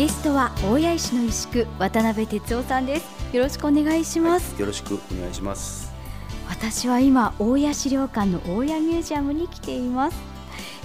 [0.00, 3.36] ゲストは大谷石の石工渡辺哲夫さんです。
[3.36, 5.92] よろしくお願いします、はい、よろしくお願いします。
[6.48, 10.16] 私は今大谷資料館の大谷ミュージアムに来ています。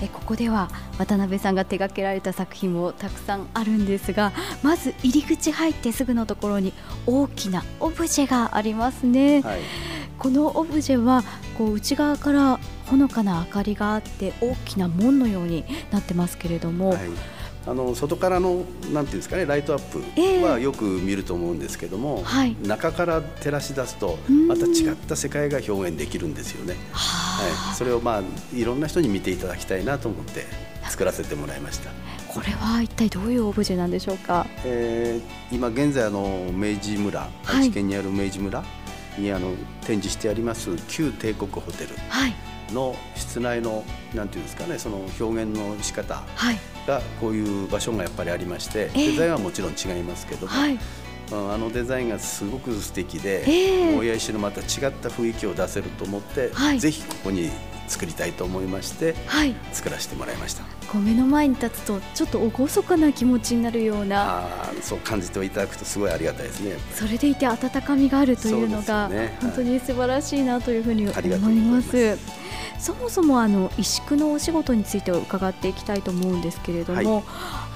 [0.02, 6.74] えここでは渡辺さんが手掛けられた作品もたくさんあるんですがまず入り口入ってすぐのところに
[7.06, 9.62] 大きなオブジェがありますね、はい、
[10.20, 11.24] このオブジェは
[11.58, 17.00] こう内側からほのかな明かりがあって大きな門のようになってますけれども、はい
[17.68, 18.64] あの外からの
[18.94, 26.76] なんていうんですかねライトアップはよく見ると思うんですけども、えーはい、中から照らし出すとまた違った世界が表現できるんですよね。
[26.92, 28.24] はい、それをまあ
[28.56, 30.46] いろんな人に見ていただきたいなと思って
[30.90, 31.90] 作らせてもらいました。
[32.28, 34.46] これは一体どういうオブジェなんでしょうか？
[34.64, 38.64] えー、今現在あの明治村、愛知県にある明治村
[39.18, 41.90] にあの展示してあります旧帝国ホテル。
[42.10, 42.36] はい
[42.72, 46.24] の室内のなんていうんですかねその表現の仕方
[46.88, 50.80] がこういう場所がやっぱりありまして、デザインはもちろん違いますけども、はい、
[51.32, 57.50] あのデザインがすごく素敵で、えー、大谷石のまた違った雰囲気を出せると思って、はい、ぜひここに
[57.88, 60.64] 作りたいと思いまして、はい、作らせてもらいました。
[60.88, 64.46] こう目の前に立つとちょっと厳かな気持ちになるような。
[64.46, 66.76] あそう感じていただくとすごいありがたいですね。
[66.94, 72.18] それでいて温かみがあるというのが、ね、本当に素晴らしいなというふうに思います。
[72.80, 77.24] そもそもあの石工のお仕事について伺っていきたいと思うんですけれども、はい、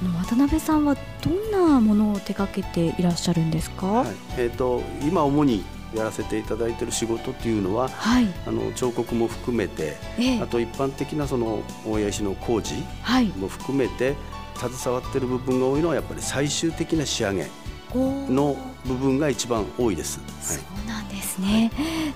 [0.02, 4.08] あの渡辺さんはどんなものを手掛けていらっしゃるんですか、はい、
[4.38, 12.76] えーと、今主にやらせていただいている仕事っていうのは、はい、あの彫刻も含めて、ええ、あと一般的なその大谷石の工事
[13.38, 14.16] も含めて、
[14.56, 17.48] 携わっている部分が多いのはやっぱり最終的な仕上げ
[17.94, 20.20] の部分が一番多いです。
[20.20, 20.80] はい。
[21.10, 21.72] ですね。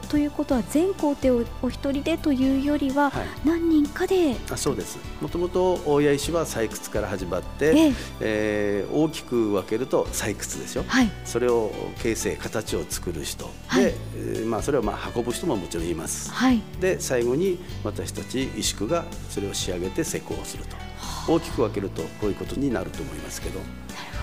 [0.09, 3.11] ということは全工程をお一人でというよりは、
[3.45, 4.97] 何人かで、あそうです。
[5.21, 7.93] もともと大谷石は採掘から始まって、ええ。
[8.19, 20.75] えー、大きく分けると採掘ですよ、はい、それを形成形を作る人、はい、で、えー、まあ、それをまあ運ぶ人ももちろんいます、はい、で最後に私たち石工がそれを仕上げて施工すると
[21.27, 23.59] 大きく分けるとこういうことになると思いますけど。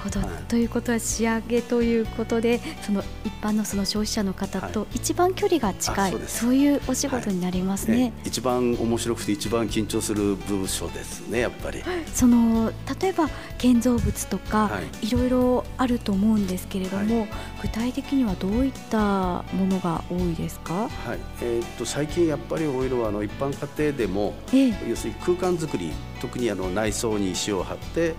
[0.00, 7.94] ほど、はい、ということは仕上げということでその一般のその消費者の方と一番距離が近い、はい、そういうお仕事になりますね。
[7.94, 8.04] はい。
[8.04, 11.82] ね、一番面白くて一番緊張する部署ですねやっぱり。
[12.14, 13.28] その例えば
[13.58, 14.70] 建造物とか、
[15.02, 17.28] い、ろいろあると思うんですけれども、
[17.60, 21.18] 具体的にはどういったものが多いですか、はい。
[21.42, 28.14] えー、っと最近やっぱり多いのはあの一般家庭でも、えー、要するに空間作り特にあの内装に石を貼って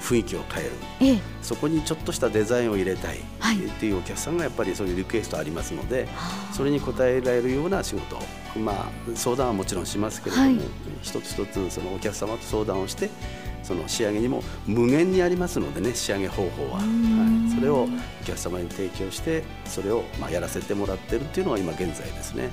[0.00, 3.20] 雰囲気を変える、ええ、そこにちょっとしたデザインを入れたいっ
[3.78, 6.08] ていうお客さんがやっぱりそういうリクエストありますので、
[6.52, 8.18] それに応えられるような仕事
[8.58, 10.60] まあ相談はもちろんしますけれども、はい、
[11.02, 13.10] 一つ一つそのお客様と相談をして
[13.62, 16.82] その仕上げにも無限にありますのでね仕上げ方法は、は
[17.48, 22.44] い、それをお客様に提供してそれをまあやらせてもらってるっていうのは今現在ですね。
[22.44, 22.48] は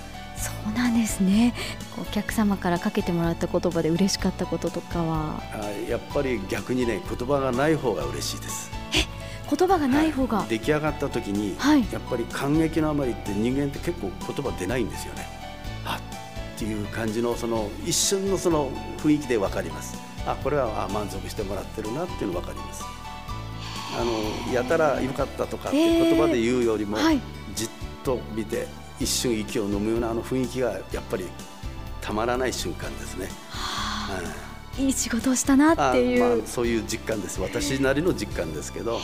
[0.00, 0.03] い
[0.44, 1.54] そうなんですね。
[2.00, 5.40] お客様からかけてもらった言葉で嬉しかったこととかは？
[5.52, 8.70] あやっぱり逆にね言葉がない方が嬉しいです。
[8.92, 9.06] え
[9.48, 15.26] 言葉がない方が、はい、出来上がった時に、はい、やっぱり感激のあまりって人間って結構言葉出ないんですよね。
[15.84, 15.98] あ
[16.56, 19.96] っていう感じのその一瞬のその雰囲気で分かります。
[20.26, 22.84] あこれはあ満足してもらってるなっていうの分かります。
[23.96, 27.20] あのやたらよかったとかって言葉で言うよりも、はい、
[27.54, 27.68] じっ
[28.02, 28.66] と見て
[29.00, 31.26] 一瞬息を飲むようなあの雰囲気がやっぱり
[32.00, 33.28] たまらない瞬間ですね。
[33.50, 34.20] は
[34.78, 37.40] あ、いい仕事をしたなっていう、まあ、そういう実感です。
[37.40, 39.02] 私なりの実感ですけど、はい、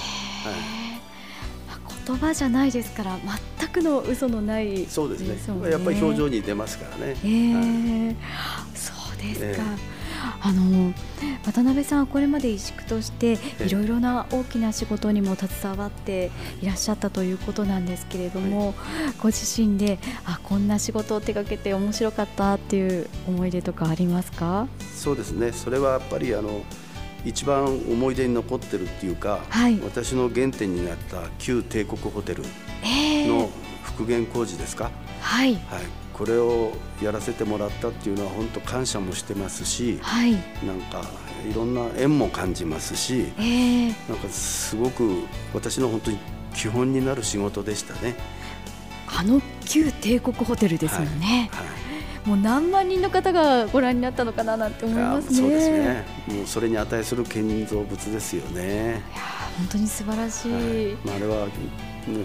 [2.07, 3.19] 言葉じゃないですから
[3.59, 5.71] 全くの嘘のない、そうですね。
[5.71, 7.17] やっぱり表情に出ますからね。
[7.25, 10.00] えー、はい、そうですか、えー
[10.43, 10.93] あの
[11.45, 16.31] 渡辺さんはこれまで石工としていろいろな大きな仕事にも携わって
[16.63, 18.75] いらっしゃったということなんですけれども、
[19.21, 24.69] ご自身であこんな仕事を手がけて面白かったっていう思い出とかありますか？
[24.95, 25.53] そうですね。
[25.53, 26.63] それはやっぱりあの
[27.25, 32.43] 一番思い出に残ってるっていうか、はい、私の原点になった旧帝国ホテル
[33.29, 33.51] の
[33.83, 34.91] 復元工事ですか、
[35.21, 35.61] はい、はい、
[36.21, 36.73] これを
[37.03, 40.33] やらせてもらったっていうのは本当感謝もしてますし、はい、
[40.67, 41.03] なんか
[41.51, 45.23] いろんな縁も感じますし、えー、なんかすごく
[45.55, 46.19] 私の本当に
[46.53, 48.17] 基本になる仕事でしたね。
[49.07, 51.49] あの旧帝国ホテルですよね。
[51.53, 51.81] はいはい
[52.27, 55.37] もう何万人の方がご覧になったのかななんて思いますね。
[55.39, 56.05] そうですね。
[56.29, 59.03] もうそれに値する建造物ですよね。
[59.15, 59.23] いや
[59.57, 60.53] 本当に素晴らしい。
[60.53, 61.49] はい、まああれは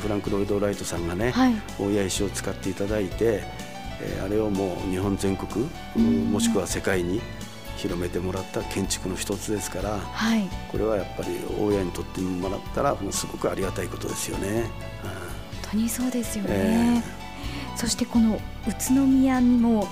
[0.01, 3.43] フランク・ロイド・ライトさんがね、はい、大谷石を使っていただいて、
[4.05, 5.65] えー、あれをもう日本全国、
[6.31, 7.21] もしくは世界に
[7.77, 14.69] 広めてもらった建築の一つですから、はい、これはやっぱり大家にとってもらったらすごくありがたいことですよね。
[15.63, 18.35] 本当にそうですよね、えー、そしてこの
[18.67, 19.87] 宇都宮にも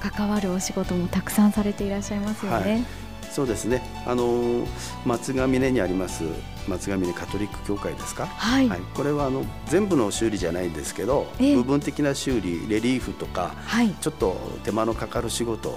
[0.00, 2.72] 関わるお仕事もたくさんされていらっしゃいますよね。
[2.72, 3.03] はい
[3.34, 3.82] そうですね。
[4.06, 4.64] あの
[5.04, 6.22] 松ヶ峰にあります
[6.68, 8.26] 松ヶ峰カトリック教会ですか？
[8.26, 8.68] はい。
[8.68, 15.76] はい、これはあの全部の修理じゃないんですけど、えー、部分的な修理、レリーフとか、はい、ちょっと手間のかかる仕事、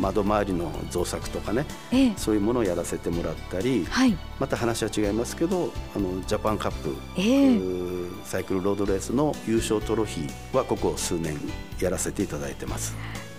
[0.00, 11.36] 窓周りの造作とかね、えー、そういうものをやらせてもらったり、はい、また話は違いますけど、あのジャパンカップ、えー、サイクルロードレースの優勝トロフィーはここ数年
[11.80, 12.94] やらせていただいてます。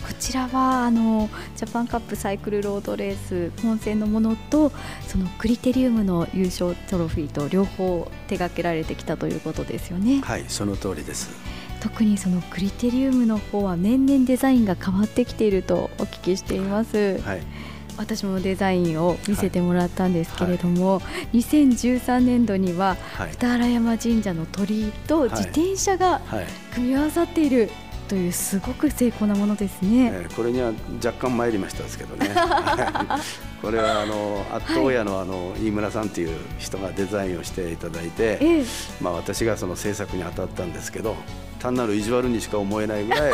[0.06, 4.72] こちらはあのジャパンカップサイクルロードレース本戦のものと
[5.08, 10.22] そのクリテリウムの優勝トロフィーと両方手掛けられてきたということですよね。
[10.22, 11.32] はいその通りです。
[11.80, 17.20] 特にそのクリテリウムの方は年々デザインが変わってきているとお聞きしています。
[17.22, 17.42] はい。
[17.98, 21.04] 私もデザインを見せてもらったんですけれども、はい。
[21.04, 22.98] はい、2013年度には
[23.32, 26.22] 二原山神社の鳥居と自転車が
[26.74, 27.70] 組み合わさっている
[28.08, 30.72] というすごく精巧なものですね、えー、これには
[31.04, 32.30] 若干参りましたですけどね。
[33.62, 38.66] これはあのアット親のあの飯村さんという人がデザインをしていただいて、えー、
[39.02, 41.16] まあ、私がその制作に当たったんですけど
[41.60, 43.34] 単なる意地悪にしか思えないぐらい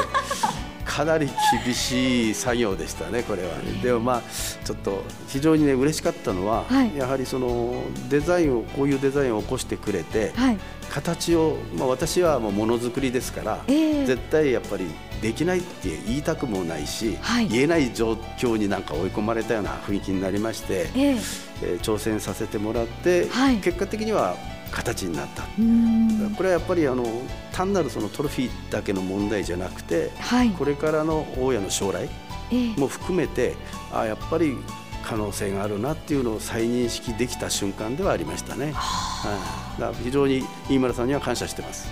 [0.91, 1.29] かなり
[1.63, 4.21] 厳しい作業でしたね、これは、でもまあ、
[4.65, 10.57] ちょっと非常にね、嬉しかったのは、はい、やはりそのデザインを、こういうデザインを起こしてくれて、はい、
[10.89, 14.85] 形を、まあ、私はもうものづくりですから、えー、絶対やっぱり
[15.21, 21.15] できないって言いたくもないし、はい、言えない状況になんか追い込まれたような雰囲気になりまして、えー、
[21.63, 23.27] えー、挑戦させてもらって、
[23.61, 24.35] 結果的には
[24.71, 25.43] 形になった。
[26.35, 27.05] これはやっぱりあの
[27.51, 32.09] 単なるそのトロフィーだけの問題じゃなくて、はい、これからの大家の将来
[32.77, 33.55] も含めて、え
[33.93, 34.57] あやっぱり
[35.03, 38.71] 可能性があるなっていうのを再認識できた瞬間ではありましたね。
[38.73, 41.89] はい、だ非常に飯村さんには感謝してます。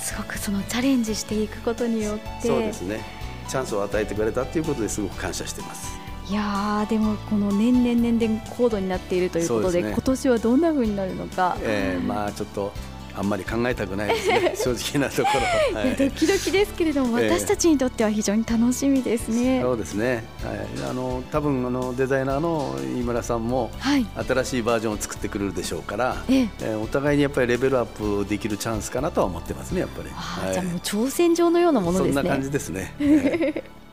[0.00, 2.48] すごくそのチャレンジしていくことによって。
[2.48, 3.00] そうですね。
[3.48, 5.95] チャンスを与えてくれたっていうことですごく感謝してます。
[6.28, 12.72] いやでもこの年々年々高度になっているということで、ね、今年はどんなふうになるのか、えー、まあちょっと
[13.18, 14.54] あんまり考えたくないですね。
[14.76, 15.30] 正直なとこ
[15.72, 26.64] ろ、はい、ドキドキですけれども、私たちにとっては非常に楽しみですね、そうですね、はい、あの多分あのデザイナーの飯村さんも、はい、新しいバージョンを作ってくれるでしょうから、ええ。
[26.74, 32.14] ー、お互いにやっぱりレベルアップできるチャンスかなとは思ってますねやっぱり、はい、じゃあもう挑戦状のようなものですね。
[32.14, 32.92] そんな感じですね